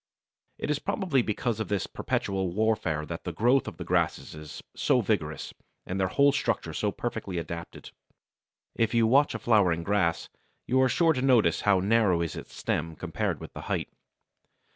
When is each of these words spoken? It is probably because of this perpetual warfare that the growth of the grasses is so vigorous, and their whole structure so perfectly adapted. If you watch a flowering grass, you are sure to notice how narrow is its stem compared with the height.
It 0.57 0.71
is 0.71 0.79
probably 0.79 1.21
because 1.21 1.59
of 1.59 1.67
this 1.67 1.85
perpetual 1.85 2.51
warfare 2.51 3.05
that 3.05 3.23
the 3.23 3.31
growth 3.31 3.67
of 3.67 3.77
the 3.77 3.83
grasses 3.83 4.33
is 4.33 4.63
so 4.75 4.99
vigorous, 5.01 5.53
and 5.85 5.99
their 5.99 6.07
whole 6.07 6.31
structure 6.31 6.73
so 6.73 6.91
perfectly 6.91 7.37
adapted. 7.37 7.91
If 8.73 8.95
you 8.95 9.05
watch 9.05 9.35
a 9.35 9.37
flowering 9.37 9.83
grass, 9.83 10.27
you 10.65 10.81
are 10.81 10.89
sure 10.89 11.13
to 11.13 11.21
notice 11.21 11.61
how 11.61 11.81
narrow 11.81 12.21
is 12.23 12.35
its 12.35 12.55
stem 12.55 12.95
compared 12.95 13.39
with 13.39 13.53
the 13.53 13.61
height. 13.69 13.89